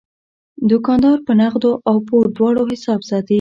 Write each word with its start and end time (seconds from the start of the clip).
دوکاندار 0.69 1.17
په 1.27 1.31
نغدو 1.41 1.71
او 1.89 1.95
پور 2.07 2.25
دواړو 2.37 2.61
حساب 2.71 3.01
ساتي. 3.09 3.29